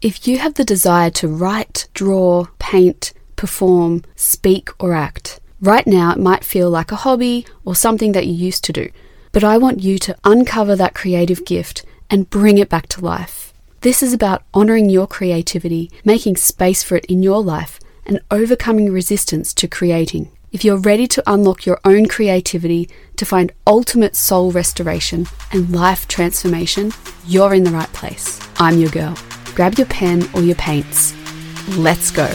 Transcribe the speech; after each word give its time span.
If 0.00 0.28
you 0.28 0.38
have 0.38 0.54
the 0.54 0.64
desire 0.64 1.10
to 1.10 1.26
write, 1.26 1.88
draw, 1.92 2.46
paint, 2.60 3.12
perform, 3.34 4.04
speak, 4.14 4.68
or 4.78 4.94
act, 4.94 5.40
right 5.60 5.84
now 5.88 6.12
it 6.12 6.18
might 6.18 6.44
feel 6.44 6.70
like 6.70 6.92
a 6.92 6.96
hobby 6.96 7.44
or 7.64 7.74
something 7.74 8.12
that 8.12 8.28
you 8.28 8.32
used 8.32 8.62
to 8.64 8.72
do. 8.72 8.90
But 9.32 9.42
I 9.42 9.58
want 9.58 9.82
you 9.82 9.98
to 9.98 10.16
uncover 10.22 10.76
that 10.76 10.94
creative 10.94 11.44
gift 11.44 11.84
and 12.08 12.30
bring 12.30 12.58
it 12.58 12.68
back 12.68 12.86
to 12.90 13.04
life. 13.04 13.52
This 13.80 14.00
is 14.00 14.12
about 14.12 14.44
honoring 14.54 14.88
your 14.88 15.08
creativity, 15.08 15.90
making 16.04 16.36
space 16.36 16.84
for 16.84 16.94
it 16.94 17.04
in 17.06 17.24
your 17.24 17.42
life, 17.42 17.80
and 18.06 18.20
overcoming 18.30 18.92
resistance 18.92 19.52
to 19.54 19.66
creating. 19.66 20.30
If 20.52 20.64
you're 20.64 20.78
ready 20.78 21.08
to 21.08 21.22
unlock 21.26 21.66
your 21.66 21.80
own 21.84 22.06
creativity 22.06 22.88
to 23.16 23.26
find 23.26 23.50
ultimate 23.66 24.14
soul 24.14 24.52
restoration 24.52 25.26
and 25.50 25.74
life 25.74 26.06
transformation, 26.06 26.92
you're 27.26 27.52
in 27.52 27.64
the 27.64 27.72
right 27.72 27.92
place. 27.92 28.38
I'm 28.58 28.78
your 28.78 28.90
girl. 28.90 29.16
Grab 29.58 29.76
your 29.76 29.88
pen 29.88 30.22
or 30.34 30.40
your 30.40 30.54
paints. 30.54 31.16
Let's 31.76 32.12
go. 32.12 32.32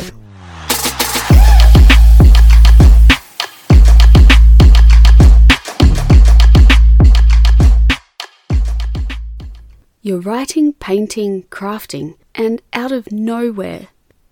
You're 10.02 10.20
writing, 10.20 10.74
painting, 10.74 11.44
crafting, 11.44 12.18
and 12.36 12.62
out 12.74 12.92
of 12.92 13.10
nowhere, 13.10 13.88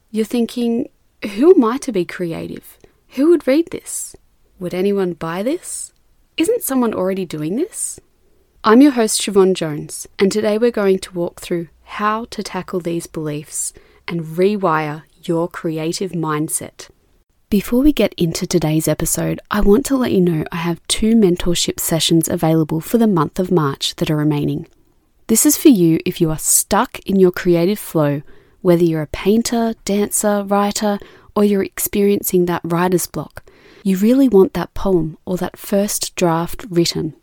you're 0.10 0.26
thinking, 0.26 0.90
who 1.24 1.56
am 1.56 1.64
I 1.64 1.78
to 1.78 1.94
be 1.94 2.04
creative? 2.04 2.78
Who 3.12 3.30
would 3.30 3.48
read 3.48 3.68
this? 3.72 4.18
Would 4.60 4.74
anyone 4.74 5.14
buy 5.14 5.44
this? 5.44 5.94
Isn't 6.36 6.62
someone 6.62 6.94
already 6.94 7.24
doing 7.26 7.56
this? 7.56 8.02
I'm 8.64 8.80
your 8.80 8.92
host, 8.92 9.20
Siobhan 9.20 9.56
Jones, 9.56 10.06
and 10.20 10.32
today 10.32 10.60
we're 10.60 10.70
going 10.70 11.00
to 11.00 11.14
walk 11.16 11.42
through 11.42 11.70
how 11.82 12.26
to 12.26 12.44
tackle 12.44 12.80
these 12.80 13.08
beliefs 13.08 13.74
and 14.08 14.22
rewire 14.22 15.02
your 15.24 15.48
creative 15.48 16.12
mindset. 16.12 16.90
Before 17.50 17.82
we 17.82 17.92
get 17.92 18.14
into 18.20 18.46
today's 18.46 18.88
episode, 18.88 19.40
I 19.50 19.62
want 19.62 19.88
to 19.88 19.98
let 19.98 20.12
you 20.12 20.22
know 20.22 20.46
I 20.52 20.58
have 20.58 20.86
two 20.88 21.16
mentorship 21.16 21.80
sessions 21.80 22.30
available 22.30 22.82
for 22.82 23.00
the 23.00 23.08
month 23.08 23.40
of 23.40 23.50
March 23.50 23.96
that 23.96 24.12
are 24.12 24.16
remaining. 24.16 24.68
This 25.26 25.44
is 25.44 25.58
for 25.58 25.70
you 25.70 26.00
if 26.06 26.22
you 26.22 26.30
are 26.30 26.38
stuck 26.38 27.00
in 27.00 27.20
your 27.20 27.32
creative 27.32 27.80
flow, 27.80 28.22
whether 28.62 28.84
you're 28.84 29.02
a 29.02 29.08
painter, 29.08 29.74
dancer, 29.86 30.44
writer, 30.44 31.00
or 31.36 31.44
you're 31.44 31.64
experiencing 31.64 32.46
that 32.46 32.62
writer's 32.64 33.08
block. 33.08 33.44
You 33.82 33.98
really 33.98 34.30
want 34.30 34.54
that 34.54 34.76
poem 34.76 35.18
or 35.26 35.38
that 35.38 35.58
first 35.58 36.16
draft 36.16 36.64
written. 36.70 37.16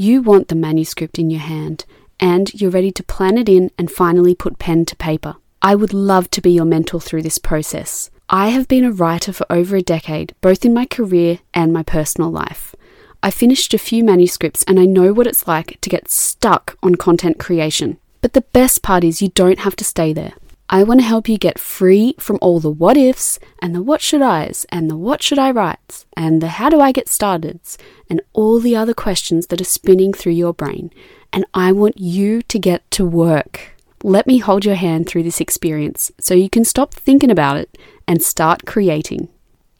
You 0.00 0.22
want 0.22 0.46
the 0.46 0.54
manuscript 0.54 1.18
in 1.18 1.28
your 1.28 1.40
hand, 1.40 1.84
and 2.20 2.54
you're 2.54 2.70
ready 2.70 2.92
to 2.92 3.02
plan 3.02 3.36
it 3.36 3.48
in 3.48 3.72
and 3.76 3.90
finally 3.90 4.32
put 4.32 4.60
pen 4.60 4.84
to 4.84 4.94
paper. 4.94 5.34
I 5.60 5.74
would 5.74 5.92
love 5.92 6.30
to 6.30 6.40
be 6.40 6.52
your 6.52 6.66
mentor 6.66 7.00
through 7.00 7.22
this 7.22 7.38
process. 7.38 8.08
I 8.30 8.50
have 8.50 8.68
been 8.68 8.84
a 8.84 8.92
writer 8.92 9.32
for 9.32 9.44
over 9.50 9.74
a 9.74 9.82
decade, 9.82 10.36
both 10.40 10.64
in 10.64 10.72
my 10.72 10.86
career 10.86 11.40
and 11.52 11.72
my 11.72 11.82
personal 11.82 12.30
life. 12.30 12.76
I 13.24 13.32
finished 13.32 13.74
a 13.74 13.78
few 13.78 14.04
manuscripts 14.04 14.62
and 14.68 14.78
I 14.78 14.84
know 14.84 15.12
what 15.12 15.26
it's 15.26 15.48
like 15.48 15.80
to 15.80 15.90
get 15.90 16.08
stuck 16.08 16.78
on 16.80 16.94
content 16.94 17.40
creation. 17.40 17.98
But 18.20 18.34
the 18.34 18.42
best 18.52 18.84
part 18.84 19.02
is 19.02 19.20
you 19.20 19.30
don't 19.30 19.58
have 19.58 19.74
to 19.74 19.84
stay 19.84 20.12
there. 20.12 20.34
I 20.70 20.82
want 20.82 21.00
to 21.00 21.06
help 21.06 21.28
you 21.28 21.38
get 21.38 21.58
free 21.58 22.14
from 22.18 22.38
all 22.42 22.60
the 22.60 22.70
what 22.70 22.96
ifs 22.96 23.38
and 23.60 23.74
the 23.74 23.82
what 23.82 24.02
should 24.02 24.22
I's 24.22 24.66
and 24.70 24.90
the 24.90 24.96
what 24.96 25.22
should 25.22 25.38
I 25.38 25.50
writes 25.50 26.06
and 26.16 26.42
the 26.42 26.48
how 26.48 26.68
do 26.68 26.80
I 26.80 26.92
get 26.92 27.06
starteds 27.06 27.78
and 28.10 28.20
all 28.32 28.60
the 28.60 28.76
other 28.76 28.94
questions 28.94 29.46
that 29.46 29.60
are 29.60 29.64
spinning 29.64 30.12
through 30.12 30.32
your 30.32 30.52
brain. 30.52 30.90
And 31.32 31.46
I 31.54 31.72
want 31.72 31.98
you 31.98 32.42
to 32.42 32.58
get 32.58 32.88
to 32.92 33.04
work. 33.04 33.76
Let 34.02 34.26
me 34.26 34.38
hold 34.38 34.64
your 34.64 34.74
hand 34.74 35.08
through 35.08 35.22
this 35.22 35.40
experience 35.40 36.12
so 36.20 36.34
you 36.34 36.50
can 36.50 36.64
stop 36.64 36.94
thinking 36.94 37.30
about 37.30 37.56
it 37.56 37.78
and 38.06 38.22
start 38.22 38.66
creating 38.66 39.28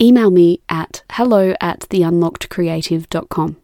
email 0.01 0.31
me 0.31 0.61
at 0.69 1.03
hello 1.13 1.55
at 1.61 1.81
theunlockedcreative.com. 1.81 3.57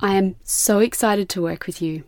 I 0.00 0.14
am 0.14 0.36
so 0.42 0.80
excited 0.80 1.28
to 1.30 1.42
work 1.42 1.66
with 1.66 1.80
you. 1.80 2.04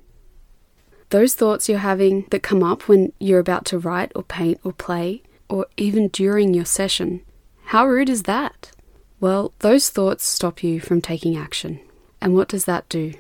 Those 1.10 1.34
thoughts 1.34 1.69
you're 1.69 1.78
having 1.78 2.26
that 2.30 2.42
come 2.42 2.62
up 2.62 2.88
when 2.88 3.12
you're 3.19 3.38
about 3.38 3.64
to 3.66 3.78
write 3.78 4.12
or 4.14 4.22
paint 4.22 4.60
or 4.62 4.72
play, 4.72 5.22
or 5.48 5.66
even 5.76 6.08
during 6.08 6.52
your 6.52 6.66
session, 6.66 7.22
how 7.66 7.86
rude 7.86 8.10
is 8.10 8.24
that? 8.24 8.72
Well, 9.20 9.52
those 9.60 9.88
thoughts 9.88 10.24
stop 10.24 10.62
you 10.62 10.80
from 10.80 11.00
taking 11.00 11.36
action. 11.36 11.80
And 12.20 12.34
what 12.34 12.48
does 12.48 12.66
that 12.66 12.88
do? 12.88 13.14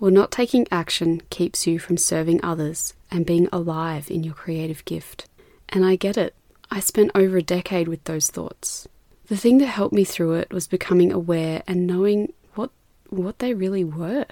Well, 0.00 0.10
not 0.10 0.30
taking 0.30 0.66
action 0.70 1.22
keeps 1.30 1.66
you 1.66 1.78
from 1.78 1.96
serving 1.96 2.42
others 2.42 2.94
and 3.10 3.26
being 3.26 3.48
alive 3.52 4.10
in 4.10 4.24
your 4.24 4.34
creative 4.34 4.84
gift. 4.84 5.26
And 5.68 5.84
I 5.84 5.96
get 5.96 6.16
it. 6.16 6.34
I 6.70 6.80
spent 6.80 7.12
over 7.14 7.36
a 7.36 7.42
decade 7.42 7.88
with 7.88 8.04
those 8.04 8.30
thoughts. 8.30 8.88
The 9.28 9.36
thing 9.36 9.58
that 9.58 9.66
helped 9.66 9.94
me 9.94 10.04
through 10.04 10.34
it 10.34 10.52
was 10.52 10.66
becoming 10.66 11.12
aware 11.12 11.62
and 11.66 11.86
knowing 11.86 12.32
what 12.54 12.70
what 13.08 13.38
they 13.38 13.54
really 13.54 13.84
were, 13.84 14.26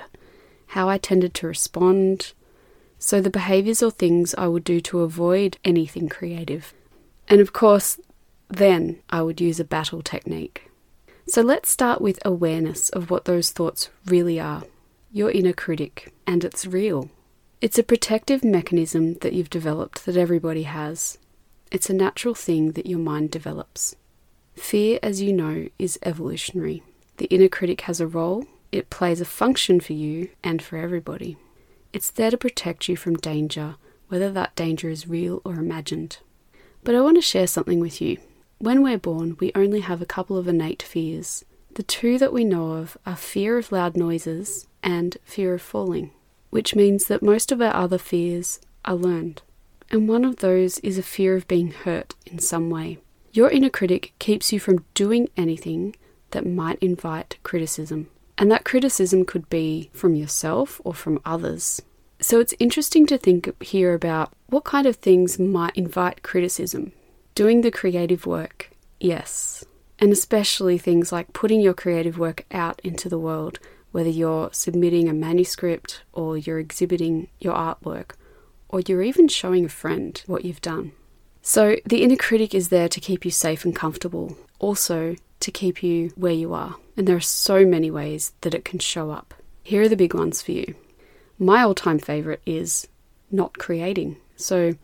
how 0.68 0.88
I 0.88 0.98
tended 0.98 1.34
to 1.34 1.46
respond, 1.46 2.32
so 3.02 3.20
the 3.20 3.30
behaviors 3.30 3.82
or 3.82 3.90
things 3.90 4.32
I 4.38 4.46
would 4.46 4.62
do 4.62 4.80
to 4.82 5.00
avoid 5.00 5.58
anything 5.64 6.08
creative. 6.08 6.72
And 7.26 7.40
of 7.40 7.52
course, 7.52 7.98
then 8.48 9.00
I 9.10 9.22
would 9.22 9.40
use 9.40 9.58
a 9.58 9.64
battle 9.64 10.02
technique. 10.02 10.70
So 11.26 11.42
let's 11.42 11.68
start 11.68 12.00
with 12.00 12.24
awareness 12.24 12.90
of 12.90 13.10
what 13.10 13.24
those 13.24 13.50
thoughts 13.50 13.90
really 14.06 14.38
are. 14.38 14.62
Your 15.10 15.32
inner 15.32 15.52
critic, 15.52 16.14
and 16.28 16.44
it's 16.44 16.64
real. 16.64 17.10
It's 17.60 17.76
a 17.76 17.82
protective 17.82 18.44
mechanism 18.44 19.14
that 19.14 19.32
you've 19.32 19.50
developed 19.50 20.06
that 20.06 20.16
everybody 20.16 20.62
has. 20.62 21.19
It's 21.72 21.90
a 21.90 21.94
natural 21.94 22.36
thing 22.36 22.72
that 22.72 22.86
your 22.86 23.00
mind 23.00 23.32
develops. 23.32 23.96
Fear, 24.54 25.00
as 25.02 25.20
you 25.20 25.32
know, 25.32 25.66
is 25.76 25.98
evolutionary. 26.04 26.84
The 27.16 27.26
inner 27.26 27.48
critic 27.48 27.80
has 27.82 28.00
a 28.00 28.06
role, 28.06 28.46
it 28.70 28.90
plays 28.90 29.20
a 29.20 29.24
function 29.24 29.80
for 29.80 29.92
you 29.92 30.28
and 30.44 30.62
for 30.62 30.76
everybody. 30.76 31.36
It's 31.92 32.10
there 32.10 32.30
to 32.30 32.38
protect 32.38 32.88
you 32.88 32.97
from 32.97 33.16
danger, 33.16 33.76
whether 34.08 34.30
that 34.32 34.56
danger 34.56 34.88
is 34.88 35.08
real 35.08 35.42
or 35.44 35.54
imagined. 35.54 36.19
But 36.84 36.94
I 36.94 37.00
want 37.00 37.16
to 37.16 37.22
share 37.22 37.47
something 37.47 37.80
with 37.80 38.00
you. 38.00 38.19
When 38.58 38.82
we're 38.82 38.98
born, 38.98 39.36
we 39.41 39.53
only 39.54 39.80
have 39.80 40.00
a 40.00 40.06
couple 40.06 40.38
of 40.38 40.48
innate 40.48 40.82
fears. 40.82 41.44
The 41.75 41.82
two 41.82 42.19
that 42.19 42.32
we 42.32 42.44
know 42.44 42.72
of 42.72 42.97
are 43.04 43.16
fear 43.16 43.58
of 43.58 43.72
loud 43.72 43.97
noises 43.97 44.66
and 44.82 45.16
fear 45.25 45.54
of 45.54 45.62
falling, 45.62 46.12
which 46.50 46.75
means 46.75 47.06
that 47.06 47.22
most 47.22 47.52
of 47.52 47.60
our 47.60 47.75
other 47.75 47.98
fears 47.98 48.60
are 48.84 48.94
learned. 48.94 49.42
And 49.91 50.08
one 50.08 50.25
of 50.25 50.36
those 50.36 50.78
is 50.78 50.97
a 50.97 51.02
fear 51.02 51.36
of 51.36 51.48
being 51.48 51.72
hurt 51.72 52.14
in 52.26 52.38
some 52.38 52.70
way. 52.70 52.98
Your 53.32 53.50
inner 53.50 53.70
critic 53.70 54.12
keeps 54.19 54.52
you 54.52 54.60
from 54.60 54.84
doing 54.94 55.28
anything 55.36 55.94
that 56.31 56.47
might 56.47 56.78
invite 56.78 57.36
criticism. 57.42 58.08
And 58.38 58.50
that 58.50 58.65
criticism 58.65 59.25
could 59.25 59.48
be 59.48 59.91
from 59.93 60.15
yourself 60.15 60.81
or 60.84 60.94
from 60.94 61.20
others. 61.25 61.82
So 62.20 62.41
it's 62.41 62.54
interesting 62.59 63.06
to 63.06 63.19
think 63.19 63.62
here 63.62 63.94
about 63.94 64.32
what 64.47 64.65
kind 64.65 64.87
of 64.87 64.97
things 64.97 65.38
might 65.38 65.76
invite 65.76 66.22
criticism. 66.22 66.93
Doing 67.34 67.60
the 67.62 67.70
creative 67.70 68.26
work, 68.26 68.70
yes. 69.00 69.65
And 69.98 70.12
especially 70.12 70.78
things 70.78 71.12
like 71.12 71.32
putting 71.32 71.60
your 71.60 71.75
creative 71.75 72.19
work 72.19 72.44
out 72.50 72.81
into 72.84 73.09
the 73.09 73.19
world, 73.19 73.59
whether 73.91 74.09
you're 74.09 74.50
submitting 74.53 75.09
a 75.09 75.14
manuscript 75.14 76.03
or 76.12 76.37
you're 76.37 76.59
exhibiting 76.59 77.28
your 77.38 77.54
artwork, 77.54 78.12
or 78.69 78.81
you're 78.81 79.03
even 79.03 79.28
showing 79.28 79.64
a 79.64 79.69
friend 79.69 80.22
what 80.26 80.44
you've 80.44 80.60
done. 80.60 80.93
So 81.43 81.76
the 81.84 82.03
inner 82.03 82.16
critic 82.16 82.54
is 82.54 82.69
there 82.69 82.88
to 82.88 83.00
keep 83.00 83.25
you 83.25 83.31
safe 83.31 83.64
and 83.64 83.75
comfortable, 83.75 84.37
also 84.59 85.16
to 85.42 85.50
keep 85.50 85.82
you 85.82 86.12
where 86.16 86.32
you 86.32 86.54
are. 86.54 86.76
And 86.97 87.06
there 87.06 87.16
are 87.16 87.20
so 87.20 87.64
many 87.64 87.91
ways 87.91 88.32
that 88.41 88.54
it 88.54 88.64
can 88.64 88.78
show 88.78 89.10
up. 89.10 89.34
Here 89.62 89.82
are 89.82 89.88
the 89.88 89.97
big 89.97 90.14
ones 90.14 90.42
for 90.42 90.53
you. 90.53 90.75
My 91.38 91.62
all 91.62 91.75
time 91.75 91.98
favourite 91.98 92.41
is 92.47 92.88
not 93.30 93.58
creating. 93.58 94.16
So 94.36 94.75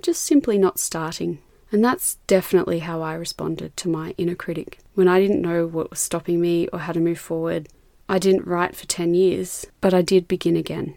just 0.00 0.22
simply 0.22 0.58
not 0.58 0.78
starting. 0.78 1.38
And 1.70 1.84
that's 1.84 2.16
definitely 2.26 2.80
how 2.80 3.00
I 3.00 3.14
responded 3.14 3.76
to 3.78 3.88
my 3.88 4.14
inner 4.18 4.34
critic. 4.34 4.78
When 4.94 5.08
I 5.08 5.20
didn't 5.20 5.40
know 5.40 5.66
what 5.66 5.90
was 5.90 6.00
stopping 6.00 6.40
me 6.40 6.68
or 6.68 6.80
how 6.80 6.92
to 6.92 7.00
move 7.00 7.18
forward, 7.18 7.68
I 8.08 8.18
didn't 8.18 8.46
write 8.46 8.76
for 8.76 8.86
10 8.86 9.14
years, 9.14 9.66
but 9.80 9.94
I 9.94 10.02
did 10.02 10.28
begin 10.28 10.56
again. 10.56 10.96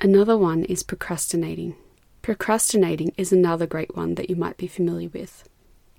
Another 0.00 0.36
one 0.36 0.64
is 0.64 0.82
procrastinating. 0.82 1.76
Procrastinating 2.22 3.12
is 3.16 3.32
another 3.32 3.66
great 3.66 3.96
one 3.96 4.16
that 4.16 4.28
you 4.28 4.36
might 4.36 4.56
be 4.56 4.66
familiar 4.66 5.08
with. 5.08 5.48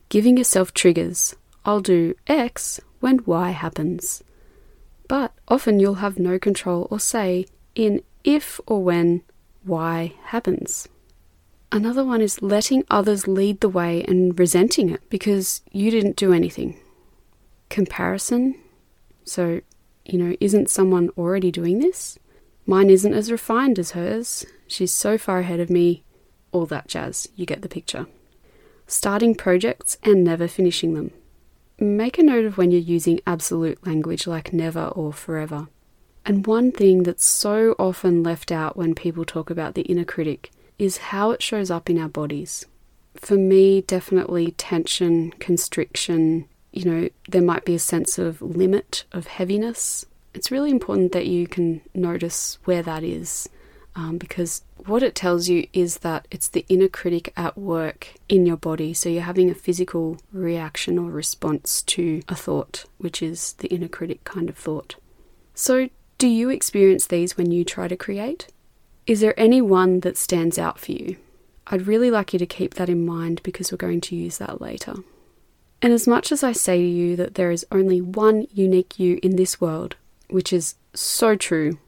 Giving 0.10 0.38
yourself 0.38 0.74
triggers. 0.74 1.36
I'll 1.66 1.82
do 1.82 2.16
X 2.28 2.80
when 3.00 3.24
Y 3.26 3.52
happens. 3.52 4.24
But 5.08 5.34
often 5.48 5.80
you'll 5.80 5.96
have 5.96 6.18
no 6.20 6.40
control 6.40 6.88
or 6.90 7.00
say 7.00 7.46
in 7.76 8.02
if 8.24 8.60
or 8.66 8.84
when 8.84 9.24
Y 9.66 10.14
happens. 10.26 10.88
Another 11.72 12.04
one 12.04 12.22
is 12.22 12.42
letting 12.42 12.84
others 12.90 13.28
lead 13.28 13.62
the 13.62 13.70
way 13.70 14.04
and 14.04 14.38
resenting 14.38 14.90
it 14.90 15.02
because 15.10 15.62
you 15.72 15.90
didn't 15.90 16.18
do 16.18 16.34
anything. 16.34 16.78
Comparison. 17.70 18.56
So, 19.24 19.62
you 20.06 20.18
know, 20.18 20.36
isn't 20.40 20.70
someone 20.70 21.10
already 21.18 21.52
doing 21.52 21.80
this? 21.80 22.20
Mine 22.66 22.90
isn't 22.90 23.14
as 23.14 23.32
refined 23.32 23.80
as 23.80 23.92
hers. 23.92 24.46
She's 24.68 24.92
so 24.92 25.18
far 25.18 25.40
ahead 25.40 25.60
of 25.60 25.70
me 25.70 26.04
all 26.52 26.66
that 26.66 26.88
jazz. 26.88 27.28
You 27.36 27.46
get 27.46 27.62
the 27.62 27.70
picture. 27.70 28.08
starting 28.88 29.34
projects 29.34 29.98
and 30.04 30.24
never 30.24 30.48
finishing 30.48 30.94
them. 30.94 31.12
Make 31.82 32.20
a 32.20 32.24
note 32.24 32.46
of 32.46 32.60
when 32.60 32.70
you're 32.70 32.80
using 32.80 33.22
absolute 33.26 33.88
language 33.88 34.28
like 34.28 34.54
never 34.54 34.90
or 34.90 35.12
forever. 35.12 35.68
And 36.24 36.46
one 36.46 36.72
thing 36.72 37.02
that's 37.02 37.26
so 37.26 37.76
often 37.80 38.22
left 38.22 38.52
out 38.52 38.78
when 38.78 38.94
people 38.94 39.26
talk 39.26 39.50
about 39.50 39.74
the 39.74 39.82
inner 39.82 40.06
critic 40.06 40.52
is 40.78 40.98
how 40.98 41.32
it 41.32 41.42
shows 41.42 41.72
up 41.72 41.90
in 41.90 41.98
our 41.98 42.08
bodies. 42.08 42.68
For 43.16 43.36
me, 43.36 43.82
definitely 43.82 44.52
tension, 44.52 45.32
constriction, 45.40 46.48
you 46.72 46.86
know, 46.86 47.10
there 47.28 47.42
might 47.42 47.66
be 47.66 47.74
a 47.74 47.80
sense 47.80 48.20
of 48.20 48.44
limit, 48.44 49.06
of 49.12 49.26
heaviness. 49.26 50.06
It's 50.36 50.52
really 50.52 50.70
important 50.70 51.14
that 51.14 51.26
you 51.26 51.48
can 51.48 51.82
notice 51.96 52.60
where 52.66 52.84
that 52.84 53.04
is 53.04 53.50
um, 53.96 54.20
because 54.20 54.62
what 54.88 55.04
it 55.04 55.16
tells 55.16 55.50
you 55.50 55.68
is 55.74 55.98
that 56.00 56.28
it's 56.32 56.48
the 56.48 56.66
inner 56.70 56.88
critic 56.88 57.34
at 57.38 57.58
work 57.58 58.14
in 58.28 58.46
your 58.46 58.58
body. 58.58 58.94
So 58.94 59.10
you're 59.10 59.24
having 59.24 59.50
a 59.50 59.56
physical 59.56 60.18
reaction 60.32 60.98
or 60.98 61.10
response 61.10 61.82
to 61.84 62.22
a 62.28 62.36
thought, 62.36 62.86
which 62.98 63.22
is 63.22 63.54
the 63.54 63.68
inner 63.68 63.88
critic 63.88 64.24
kind 64.24 64.50
of 64.50 64.58
thought. 64.58 64.96
So, 65.54 65.90
do 66.18 66.28
you 66.28 66.50
experience 66.50 67.08
these 67.08 67.36
when 67.36 67.52
you 67.52 67.64
try 67.64 67.88
to 67.88 67.98
create? 67.98 68.48
Is 69.08 69.22
there 69.22 69.40
any 69.40 69.62
one 69.62 70.02
that 70.02 70.18
stands 70.18 70.60
out 70.60 70.80
for 70.80 70.92
you? 70.92 71.18
I'd 71.68 71.88
really 71.88 72.12
like 72.12 72.34
you 72.34 72.40
to 72.40 72.46
keep 72.46 72.76
that 72.76 72.90
in 72.90 73.06
mind 73.06 73.42
because 73.44 73.72
we're 73.72 73.78
going 73.78 74.02
to 74.02 74.16
use 74.16 74.38
that 74.38 74.62
later. 74.62 74.96
And 75.82 75.94
as 75.94 76.08
much 76.08 76.32
as 76.32 76.44
I 76.44 76.52
say 76.52 76.78
to 76.78 76.88
you 76.88 77.16
that 77.16 77.36
there 77.36 77.52
is 77.52 77.66
only 77.72 78.02
one 78.02 78.46
unique 78.54 79.00
you 79.00 79.20
in 79.24 79.36
this 79.36 79.60
world, 79.60 79.96
which 80.30 80.54
is 80.54 80.76
so 80.94 81.36
true, 81.36 81.80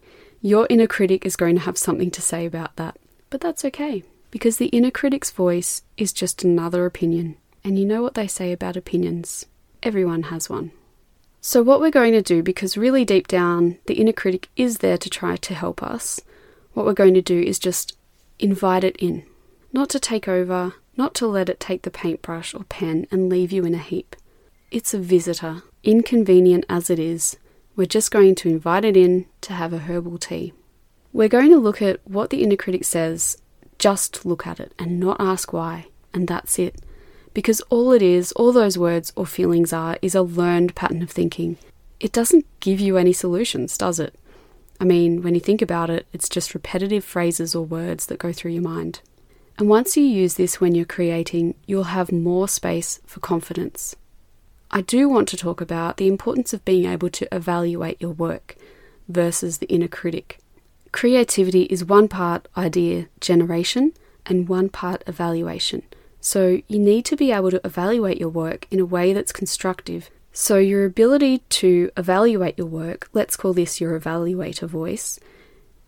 your 0.43 0.67
inner 0.69 0.87
critic 0.87 1.25
is 1.25 1.37
going 1.37 1.55
to 1.55 1.61
have 1.61 1.77
something 1.77 2.11
to 2.11 2.21
say 2.21 2.45
about 2.45 2.75
that. 2.75 2.99
But 3.29 3.39
that's 3.39 3.63
okay, 3.63 4.03
because 4.29 4.57
the 4.57 4.67
inner 4.67 4.91
critic's 4.91 5.31
voice 5.31 5.83
is 5.95 6.11
just 6.11 6.43
another 6.43 6.85
opinion. 6.85 7.37
And 7.63 7.79
you 7.79 7.85
know 7.85 8.01
what 8.01 8.13
they 8.13 8.27
say 8.27 8.51
about 8.51 8.75
opinions 8.75 9.45
everyone 9.81 10.23
has 10.23 10.49
one. 10.49 10.71
So, 11.39 11.61
what 11.61 11.79
we're 11.79 11.91
going 11.91 12.13
to 12.13 12.21
do, 12.21 12.43
because 12.43 12.77
really 12.77 13.05
deep 13.05 13.27
down, 13.27 13.77
the 13.85 13.95
inner 13.95 14.13
critic 14.13 14.49
is 14.55 14.77
there 14.79 14.97
to 14.97 15.09
try 15.09 15.37
to 15.37 15.53
help 15.53 15.81
us, 15.81 16.21
what 16.73 16.85
we're 16.85 16.93
going 16.93 17.13
to 17.13 17.21
do 17.21 17.39
is 17.39 17.57
just 17.57 17.97
invite 18.39 18.83
it 18.83 18.97
in. 18.97 19.23
Not 19.71 19.89
to 19.91 19.99
take 19.99 20.27
over, 20.27 20.73
not 20.97 21.13
to 21.15 21.27
let 21.27 21.49
it 21.49 21.59
take 21.59 21.83
the 21.83 21.91
paintbrush 21.91 22.53
or 22.53 22.65
pen 22.65 23.07
and 23.11 23.29
leave 23.29 23.51
you 23.51 23.65
in 23.65 23.75
a 23.75 23.79
heap. 23.79 24.15
It's 24.71 24.93
a 24.93 24.99
visitor, 24.99 25.63
inconvenient 25.83 26.65
as 26.69 26.89
it 26.89 26.99
is. 26.99 27.37
We're 27.75 27.85
just 27.85 28.11
going 28.11 28.35
to 28.35 28.49
invite 28.49 28.85
it 28.85 28.95
in 28.95 29.25
to 29.41 29.53
have 29.53 29.73
a 29.73 29.79
herbal 29.79 30.19
tea. 30.19 30.53
We're 31.11 31.27
going 31.27 31.49
to 31.49 31.57
look 31.57 31.81
at 31.81 31.99
what 32.07 32.29
the 32.29 32.43
inner 32.43 32.55
critic 32.55 32.85
says, 32.85 33.37
just 33.79 34.25
look 34.25 34.45
at 34.45 34.59
it 34.59 34.73
and 34.77 34.99
not 34.99 35.17
ask 35.19 35.53
why, 35.53 35.87
and 36.13 36.27
that's 36.27 36.59
it. 36.59 36.79
Because 37.33 37.61
all 37.69 37.91
it 37.91 38.03
is, 38.03 38.31
all 38.33 38.51
those 38.51 38.77
words 38.77 39.11
or 39.15 39.25
feelings 39.25 39.73
are, 39.73 39.97
is 40.03 40.13
a 40.13 40.21
learned 40.21 40.75
pattern 40.75 41.01
of 41.01 41.09
thinking. 41.09 41.57
It 41.99 42.11
doesn't 42.11 42.45
give 42.59 42.79
you 42.79 42.97
any 42.97 43.11
solutions, 43.11 43.75
does 43.75 43.99
it? 43.99 44.13
I 44.79 44.85
mean, 44.85 45.23
when 45.23 45.33
you 45.33 45.41
think 45.41 45.61
about 45.61 45.89
it, 45.89 46.05
it's 46.13 46.29
just 46.29 46.53
repetitive 46.53 47.03
phrases 47.03 47.55
or 47.55 47.65
words 47.65 48.05
that 48.07 48.19
go 48.19 48.31
through 48.31 48.51
your 48.51 48.61
mind. 48.61 48.99
And 49.57 49.67
once 49.67 49.97
you 49.97 50.03
use 50.03 50.35
this 50.35 50.61
when 50.61 50.75
you're 50.75 50.85
creating, 50.85 51.55
you'll 51.65 51.85
have 51.85 52.11
more 52.11 52.47
space 52.47 52.99
for 53.05 53.19
confidence. 53.19 53.95
I 54.75 54.81
do 54.81 55.07
want 55.07 55.27
to 55.27 55.37
talk 55.37 55.61
about 55.61 55.97
the 55.97 56.07
importance 56.07 56.51
of 56.51 56.65
being 56.65 56.85
able 56.85 57.11
to 57.11 57.27
evaluate 57.31 58.01
your 58.01 58.09
work 58.09 58.55
versus 59.07 59.59
the 59.59 59.67
inner 59.67 59.87
critic. 59.87 60.39
Creativity 60.91 61.63
is 61.65 61.85
one 61.85 62.07
part 62.07 62.47
idea 62.57 63.05
generation 63.21 63.93
and 64.25 64.49
one 64.49 64.69
part 64.69 65.03
evaluation. 65.05 65.83
So 66.21 66.59
you 66.67 66.79
need 66.79 67.05
to 67.05 67.15
be 67.15 67.31
able 67.31 67.51
to 67.51 67.61
evaluate 67.63 68.19
your 68.19 68.29
work 68.29 68.65
in 68.71 68.79
a 68.79 68.85
way 68.85 69.13
that's 69.13 69.31
constructive. 69.31 70.09
So 70.31 70.57
your 70.57 70.85
ability 70.85 71.43
to 71.61 71.91
evaluate 71.95 72.57
your 72.57 72.65
work, 72.65 73.09
let's 73.13 73.35
call 73.35 73.53
this 73.53 73.79
your 73.79 73.99
evaluator 73.99 74.67
voice, 74.67 75.19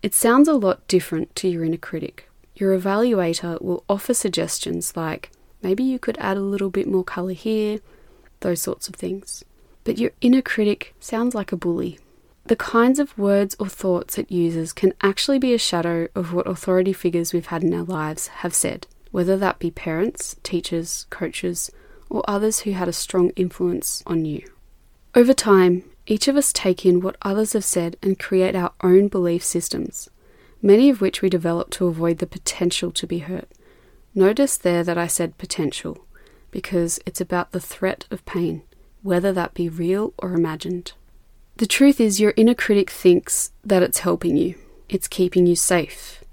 it 0.00 0.14
sounds 0.14 0.46
a 0.46 0.54
lot 0.54 0.86
different 0.86 1.34
to 1.36 1.48
your 1.48 1.64
inner 1.64 1.76
critic. 1.76 2.30
Your 2.54 2.78
evaluator 2.78 3.60
will 3.60 3.82
offer 3.88 4.14
suggestions 4.14 4.96
like 4.96 5.32
maybe 5.60 5.82
you 5.82 5.98
could 5.98 6.18
add 6.18 6.36
a 6.36 6.40
little 6.40 6.70
bit 6.70 6.86
more 6.86 7.02
colour 7.02 7.32
here, 7.32 7.80
those 8.40 8.62
sorts 8.62 8.88
of 8.88 8.94
things. 8.94 9.44
But 9.84 9.98
your 9.98 10.10
inner 10.20 10.42
critic 10.42 10.94
sounds 11.00 11.34
like 11.34 11.52
a 11.52 11.56
bully. 11.56 11.98
The 12.46 12.56
kinds 12.56 12.98
of 12.98 13.16
words 13.18 13.56
or 13.58 13.68
thoughts 13.68 14.18
it 14.18 14.30
uses 14.30 14.72
can 14.72 14.92
actually 15.02 15.38
be 15.38 15.52
a 15.52 15.58
shadow 15.58 16.08
of 16.14 16.32
what 16.32 16.46
authority 16.46 16.92
figures 16.92 17.32
we've 17.32 17.46
had 17.46 17.64
in 17.64 17.74
our 17.74 17.82
lives 17.82 18.28
have 18.28 18.54
said, 18.54 18.86
whether 19.10 19.36
that 19.36 19.58
be 19.58 19.70
parents, 19.70 20.36
teachers, 20.42 21.06
coaches, 21.10 21.70
or 22.08 22.22
others 22.28 22.60
who 22.60 22.72
had 22.72 22.88
a 22.88 22.92
strong 22.92 23.30
influence 23.30 24.02
on 24.06 24.24
you. 24.24 24.46
Over 25.14 25.32
time, 25.34 25.82
each 26.06 26.28
of 26.28 26.36
us 26.36 26.52
take 26.52 26.86
in 26.86 27.00
what 27.00 27.16
others 27.22 27.52
have 27.54 27.64
said 27.64 27.96
and 28.02 28.18
create 28.18 28.54
our 28.54 28.72
own 28.82 29.08
belief 29.08 29.42
systems 29.42 30.08
many 30.62 30.90
of 30.90 31.00
which 31.00 31.22
we 31.22 31.28
develop 31.28 31.70
to 31.70 31.86
avoid 31.86 32.18
the 32.18 32.26
potential 32.26 32.90
to 32.90 33.06
be 33.06 33.20
hurt. 33.20 33.48
Notice 34.14 34.56
there 34.56 34.82
that 34.82 34.98
I 34.98 35.06
said 35.06 35.38
potential, 35.38 36.05
because 36.56 36.98
it's 37.04 37.20
about 37.20 37.52
the 37.52 37.60
threat 37.60 38.06
of 38.10 38.24
pain, 38.24 38.62
whether 39.02 39.30
that 39.30 39.52
be 39.52 39.68
real 39.68 40.14
or 40.16 40.32
imagined. 40.32 40.94
The 41.58 41.66
truth 41.66 42.00
is, 42.00 42.18
your 42.18 42.32
inner 42.34 42.54
critic 42.54 42.88
thinks 42.88 43.50
that 43.62 43.82
it's 43.82 43.98
helping 43.98 44.38
you, 44.38 44.54
it's 44.88 45.06
keeping 45.06 45.46
you 45.46 45.54
safe, 45.54 46.24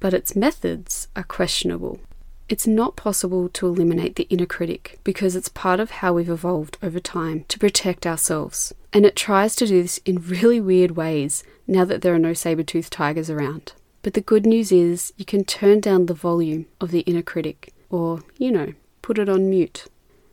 but 0.00 0.12
its 0.12 0.34
methods 0.34 1.06
are 1.14 1.22
questionable. 1.22 2.00
It's 2.48 2.66
not 2.66 2.96
possible 2.96 3.48
to 3.50 3.68
eliminate 3.68 4.16
the 4.16 4.26
inner 4.28 4.44
critic 4.44 4.98
because 5.04 5.36
it's 5.36 5.48
part 5.48 5.78
of 5.78 5.92
how 5.92 6.14
we've 6.14 6.28
evolved 6.28 6.76
over 6.82 6.98
time 6.98 7.44
to 7.46 7.60
protect 7.60 8.08
ourselves. 8.08 8.74
And 8.92 9.06
it 9.06 9.14
tries 9.14 9.54
to 9.54 9.68
do 9.68 9.82
this 9.82 9.98
in 9.98 10.18
really 10.18 10.60
weird 10.60 10.96
ways 10.96 11.44
now 11.68 11.84
that 11.84 12.02
there 12.02 12.12
are 12.12 12.18
no 12.18 12.32
saber 12.32 12.64
toothed 12.64 12.92
tigers 12.92 13.30
around. 13.30 13.72
But 14.02 14.14
the 14.14 14.20
good 14.20 14.46
news 14.46 14.72
is 14.72 15.12
you 15.16 15.24
can 15.24 15.44
turn 15.44 15.78
down 15.78 16.06
the 16.06 16.12
volume 16.14 16.66
of 16.80 16.90
the 16.90 17.02
inner 17.02 17.22
critic, 17.22 17.72
or, 17.88 18.24
you 18.36 18.50
know, 18.50 18.72
put 19.08 19.18
it 19.18 19.28
on 19.30 19.48
mute. 19.48 19.86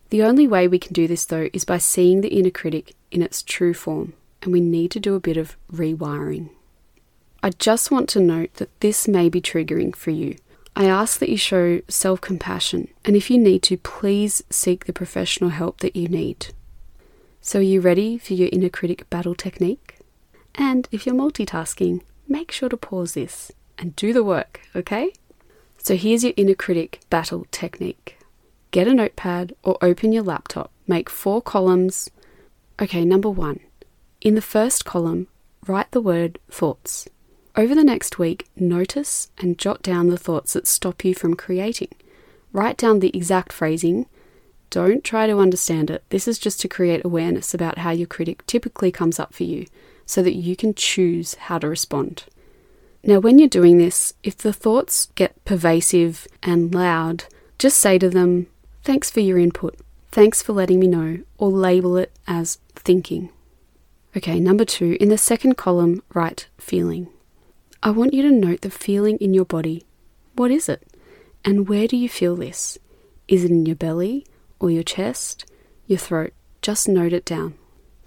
The 0.10 0.22
only 0.22 0.48
way 0.48 0.68
we 0.68 0.80
can 0.80 0.92
do 0.92 1.08
this, 1.08 1.24
though, 1.24 1.48
is 1.54 1.64
by 1.64 1.78
seeing 1.78 2.20
the 2.20 2.36
inner 2.38 2.50
critic 2.50 2.94
in 3.10 3.22
its 3.22 3.42
true 3.42 3.74
form, 3.74 4.12
and 4.42 4.52
we 4.52 4.60
need 4.60 4.92
to 4.92 5.00
do 5.00 5.16
a 5.16 5.22
bit 5.22 5.38
of 5.38 5.56
rewiring. 5.72 6.50
I 7.42 7.52
just 7.52 7.90
want 7.90 8.10
to 8.10 8.20
note 8.20 8.56
that 8.56 8.78
this 8.82 9.08
may 9.08 9.30
be 9.30 9.40
triggering 9.40 9.96
for 9.96 10.12
you 10.12 10.36
I 10.76 10.86
ask 10.88 11.20
that 11.20 11.30
you 11.30 11.38
show 11.38 11.80
self 11.88 12.20
compassion, 12.20 12.90
and 13.06 13.16
if 13.16 13.32
you 13.32 13.38
need 13.38 13.64
to, 13.64 13.78
please 13.78 14.44
seek 14.50 14.84
the 14.84 14.92
professional 14.92 15.52
help 15.52 15.80
that 15.80 15.96
you 15.96 16.10
need. 16.10 16.48
So, 17.40 17.60
are 17.60 17.62
you 17.62 17.80
ready 17.80 18.18
for 18.18 18.34
your 18.34 18.50
inner 18.52 18.68
critic 18.68 19.10
battle 19.10 19.36
technique? 19.36 20.00
And 20.54 20.90
if 20.92 21.06
you're 21.06 21.16
multitasking, 21.16 22.02
make 22.28 22.52
sure 22.52 22.68
to 22.68 22.76
pause 22.76 23.14
this 23.14 23.54
and 23.78 23.96
do 23.96 24.12
the 24.12 24.24
work, 24.24 24.60
okay? 24.76 25.14
So, 25.78 25.96
here's 25.96 26.26
your 26.26 26.34
inner 26.36 26.56
critic 26.56 27.00
battle 27.10 27.48
technique 27.52 28.15
get 28.72 28.88
a 28.88 28.94
notepad 28.94 29.56
or 29.64 29.78
open 29.82 30.12
your 30.12 30.24
laptop, 30.24 30.72
make 30.88 31.10
four 31.10 31.42
columns. 31.42 32.10
Okay, 32.82 33.06
number 33.06 33.30
one. 33.30 33.60
In 34.22 34.36
the 34.36 34.42
first 34.42 34.86
column, 34.86 35.28
write 35.68 35.92
the 35.92 36.02
word 36.02 36.40
thoughts. 36.50 37.08
Over 37.56 37.74
the 37.74 37.84
next 37.84 38.20
week, 38.20 38.48
notice 38.58 39.32
and 39.38 39.58
jot 39.58 39.82
down 39.82 40.10
the 40.10 40.18
thoughts 40.18 40.54
that 40.54 40.68
stop 40.68 41.06
you 41.06 41.16
from 41.16 41.36
creating. 41.36 41.94
Write 42.52 42.78
down 42.78 43.00
the 43.00 43.16
exact 43.16 43.54
phrasing. 43.54 44.08
Don't 44.70 45.04
try 45.04 45.26
to 45.28 45.40
understand 45.40 45.90
it. 45.90 46.04
This 46.10 46.28
is 46.28 46.38
just 46.38 46.60
to 46.62 46.68
create 46.68 47.06
awareness 47.06 47.54
about 47.54 47.78
how 47.78 47.92
your 47.92 48.08
critic 48.08 48.46
typically 48.46 48.92
comes 48.92 49.20
up 49.20 49.34
for 49.34 49.44
you 49.44 49.68
so 50.06 50.22
that 50.22 50.36
you 50.36 50.56
can 50.56 50.74
choose 50.74 51.36
how 51.36 51.60
to 51.60 51.70
respond. 51.70 52.26
Now, 53.04 53.20
when 53.20 53.40
you're 53.40 53.48
doing 53.48 53.78
this, 53.78 54.14
if 54.24 54.38
the 54.38 54.52
thoughts 54.52 55.08
get 55.16 55.44
pervasive 55.46 56.28
and 56.42 56.74
loud, 56.74 57.26
just 57.60 57.78
say 57.78 58.00
to 58.00 58.10
them, 58.10 58.48
Thanks 58.86 59.10
for 59.10 59.20
your 59.20 59.40
input. 59.40 59.80
Thanks 60.12 60.44
for 60.44 60.54
letting 60.54 60.80
me 60.80 60.86
know, 60.86 61.18
or 61.40 61.50
label 61.50 61.98
it 61.98 62.16
as 62.28 62.60
thinking. 62.76 63.32
Okay, 64.16 64.40
number 64.40 64.64
two, 64.64 64.96
in 65.00 65.10
the 65.10 65.18
second 65.18 65.58
column, 65.58 66.04
write 66.14 66.50
feeling. 66.60 67.08
I 67.82 67.90
want 67.90 68.14
you 68.14 68.22
to 68.22 68.32
note 68.32 68.62
the 68.62 68.70
feeling 68.70 69.18
in 69.18 69.34
your 69.34 69.44
body. 69.44 69.88
What 70.36 70.52
is 70.52 70.70
it? 70.70 70.84
And 71.44 71.68
where 71.68 71.88
do 71.88 71.98
you 71.98 72.08
feel 72.08 72.36
this? 72.36 72.78
Is 73.28 73.44
it 73.44 73.50
in 73.50 73.66
your 73.66 73.76
belly 73.76 74.24
or 74.60 74.70
your 74.70 74.84
chest, 74.84 75.50
your 75.88 75.98
throat? 75.98 76.34
Just 76.62 76.88
note 76.88 77.12
it 77.12 77.26
down. 77.26 77.56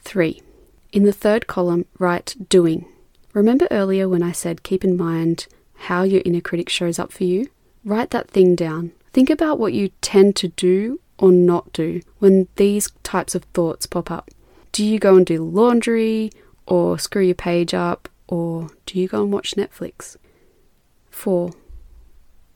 3. 0.02 0.40
In 0.92 1.02
the 1.02 1.12
third 1.12 1.48
column, 1.48 1.86
write 1.98 2.48
doing. 2.48 2.86
Remember 3.34 3.66
earlier 3.72 4.08
when 4.08 4.22
I 4.22 4.30
said 4.30 4.62
keep 4.62 4.84
in 4.84 4.96
mind 4.96 5.48
how 5.74 6.04
your 6.04 6.22
inner 6.24 6.40
critic 6.40 6.68
shows 6.68 7.00
up 7.00 7.10
for 7.10 7.24
you? 7.24 7.48
Write 7.84 8.10
that 8.10 8.30
thing 8.30 8.54
down. 8.54 8.92
Think 9.12 9.30
about 9.30 9.58
what 9.58 9.72
you 9.72 9.90
tend 10.00 10.36
to 10.36 10.48
do 10.48 11.00
or 11.18 11.32
not 11.32 11.72
do 11.72 12.00
when 12.18 12.48
these 12.56 12.90
types 13.02 13.34
of 13.34 13.44
thoughts 13.54 13.86
pop 13.86 14.10
up. 14.10 14.30
Do 14.72 14.84
you 14.84 14.98
go 14.98 15.16
and 15.16 15.26
do 15.26 15.42
laundry 15.42 16.30
or 16.66 16.98
screw 16.98 17.22
your 17.22 17.34
page 17.34 17.74
up 17.74 18.08
or 18.26 18.68
do 18.86 18.98
you 18.98 19.08
go 19.08 19.22
and 19.22 19.32
watch 19.32 19.52
Netflix? 19.52 20.16
4. 21.10 21.50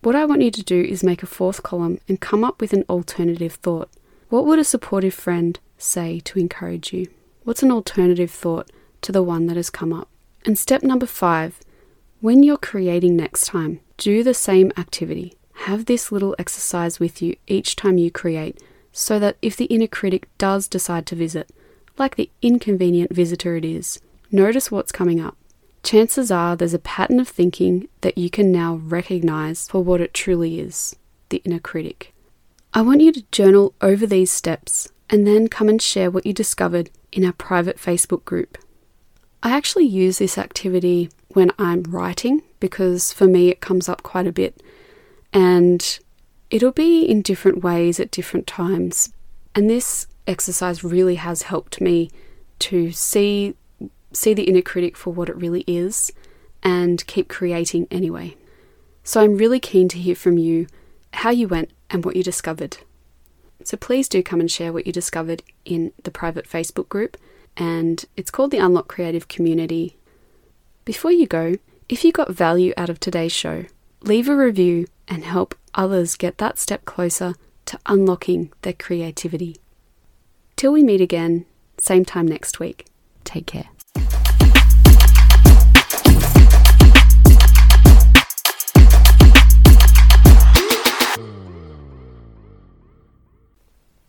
What 0.03 0.15
I 0.15 0.25
want 0.25 0.43
you 0.43 0.51
to 0.51 0.63
do 0.63 0.81
is 0.81 1.03
make 1.03 1.23
a 1.23 1.27
fourth 1.27 1.63
column 1.63 1.99
and 2.09 2.21
come 2.21 2.45
up 2.45 2.61
with 2.61 2.73
an 2.73 2.85
alternative 2.89 3.55
thought. 3.55 3.89
What 4.29 4.47
would 4.47 4.59
a 4.59 4.65
supportive 4.65 5.15
friend 5.15 5.59
say 5.79 6.21
to 6.21 6.39
encourage 6.39 6.93
you? 6.93 7.09
What's 7.45 7.63
an 7.63 7.73
alternative 7.73 8.31
thought 8.31 8.71
to 9.03 9.13
the 9.13 9.23
one 9.23 9.47
that 9.47 9.57
has 9.57 9.71
come 9.71 9.93
up? 9.93 10.09
And 10.45 10.59
step 10.59 10.83
number 10.83 11.07
five 11.07 11.61
when 12.21 12.45
you're 12.45 12.57
creating 12.57 13.17
next 13.17 13.47
time, 13.47 13.81
do 13.97 14.23
the 14.23 14.33
same 14.33 14.71
activity. 14.77 15.35
Have 15.67 15.85
this 15.85 16.11
little 16.11 16.35
exercise 16.41 16.99
with 16.99 17.23
you 17.23 17.37
each 17.47 17.77
time 17.77 17.97
you 17.97 18.11
create 18.11 18.61
so 18.91 19.21
that 19.21 19.37
if 19.41 19.57
the 19.57 19.67
inner 19.67 19.87
critic 19.87 20.27
does 20.37 20.67
decide 20.67 21.07
to 21.07 21.15
visit, 21.15 21.51
like 21.97 22.17
the 22.17 22.29
inconvenient 22.43 23.15
visitor 23.15 23.55
it 23.55 23.65
is, 23.65 24.01
notice 24.33 24.73
what's 24.73 24.91
coming 24.91 25.21
up. 25.21 25.37
Chances 25.85 26.33
are 26.33 26.57
there's 26.57 26.75
a 26.75 26.81
pattern 26.81 27.21
of 27.21 27.29
thinking 27.29 27.87
that 28.01 28.19
you 28.19 28.29
can 28.29 28.51
now 28.51 28.75
recognize 28.75 29.69
for 29.69 29.85
what 29.85 30.01
it 30.01 30.13
truly 30.13 30.59
is 30.59 30.97
the 31.29 31.41
inner 31.45 31.61
critic. 31.61 32.13
I 32.75 32.83
want 32.83 33.01
you 33.01 33.13
to 33.13 33.25
journal 33.31 33.73
over 33.81 34.05
these 34.05 34.33
steps 34.33 34.89
and 35.09 35.29
then 35.29 35.47
come 35.47 35.69
and 35.69 35.81
share 35.81 36.11
what 36.11 36.27
you 36.27 36.33
discovered 36.33 36.91
in 37.13 37.25
our 37.25 37.35
private 37.35 37.77
Facebook 37.77 38.25
group. 38.25 38.59
I 39.45 39.57
actually 39.57 39.87
use 39.87 40.19
this 40.19 40.39
activity 40.39 41.09
when 41.29 41.53
I'm 41.57 41.85
writing 41.85 42.43
because 42.59 43.13
for 43.13 43.29
me 43.29 43.49
it 43.49 43.61
comes 43.61 43.89
up 43.89 44.03
quite 44.03 44.27
a 44.27 44.33
bit 44.33 44.61
and 45.33 45.99
it'll 46.51 46.73
be 46.73 47.05
in 47.05 47.23
different 47.23 47.63
ways 47.63 47.99
at 47.99 48.11
different 48.11 48.47
times. 48.47 49.13
And 49.55 49.69
this 49.69 50.07
exercise 50.27 50.85
really 50.85 51.17
has 51.17 51.43
helped 51.43 51.81
me 51.81 52.11
to 52.61 52.93
see 52.93 53.55
see 54.13 54.35
the 54.35 54.45
inner 54.45 54.61
critic 54.61 54.97
for 54.97 55.13
what 55.13 55.31
it 55.31 55.37
really 55.37 55.65
is 55.67 56.13
and 56.63 57.07
keep 57.07 57.29
creating 57.29 57.87
anyway. 57.91 58.37
So 59.05 59.23
I'm 59.23 59.39
really 59.39 59.59
keen 59.59 59.89
to 59.89 59.99
hear 59.99 60.15
from 60.15 60.37
you 60.37 60.67
how 61.15 61.31
you 61.31 61.49
went 61.49 61.71
and 61.89 62.05
what 62.05 62.15
you 62.15 62.23
discovered. 62.23 62.77
So 63.65 63.77
please 63.79 64.09
do 64.09 64.23
come 64.23 64.39
and 64.39 64.51
share 64.51 64.73
what 64.73 64.87
you 64.87 64.93
discovered 64.93 65.43
in 65.65 65.93
the 66.05 66.11
private 66.11 66.47
Facebook 66.47 66.89
group 66.91 67.17
and 67.57 68.05
it's 68.17 68.31
called 68.31 68.51
the 68.51 68.59
Unlocked 68.59 68.89
Creative 68.89 69.29
Community 69.29 69.97
before 70.85 71.13
you 71.13 71.27
go, 71.27 71.57
if 71.89 72.05
you 72.05 72.13
got 72.13 72.33
value 72.33 72.73
out 72.77 72.89
of 72.89 72.99
today's 72.99 73.33
show, 73.33 73.67
leave 74.03 74.29
a 74.29 74.37
review 74.37 74.87
and 75.13 75.25
help 75.25 75.55
others 75.75 76.17
get 76.17 76.39
that 76.39 76.59
step 76.59 76.87
closer 76.87 77.35
to 77.67 77.79
unlocking 77.85 78.51
their 78.63 78.73
creativity. 78.73 79.59
Till 80.57 80.73
we 80.73 80.83
meet 80.83 81.03
again, 81.03 81.45
same 81.77 82.07
time 82.07 82.27
next 82.27 82.59
week. 82.59 82.87
Take 83.23 83.47
care. 83.47 83.69